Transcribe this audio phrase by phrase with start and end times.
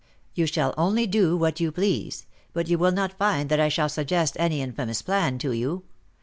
[0.33, 3.87] "You shall only do what you please; but you will not find that I shall
[3.87, 5.83] suggest any infamous plan to you.